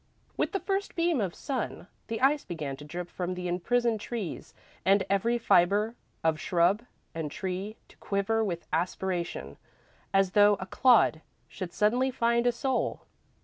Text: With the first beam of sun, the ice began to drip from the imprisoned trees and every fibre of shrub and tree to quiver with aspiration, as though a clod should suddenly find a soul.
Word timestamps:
With 0.35 0.51
the 0.51 0.59
first 0.59 0.95
beam 0.95 1.21
of 1.21 1.35
sun, 1.35 1.85
the 2.07 2.21
ice 2.21 2.43
began 2.43 2.75
to 2.77 2.83
drip 2.83 3.07
from 3.07 3.35
the 3.35 3.47
imprisoned 3.47 3.99
trees 4.01 4.55
and 4.83 5.05
every 5.11 5.37
fibre 5.37 5.93
of 6.23 6.39
shrub 6.39 6.81
and 7.13 7.29
tree 7.29 7.77
to 7.87 7.97
quiver 7.97 8.43
with 8.43 8.65
aspiration, 8.73 9.57
as 10.11 10.31
though 10.31 10.55
a 10.59 10.65
clod 10.65 11.21
should 11.47 11.71
suddenly 11.71 12.09
find 12.09 12.47
a 12.47 12.51
soul. 12.51 13.01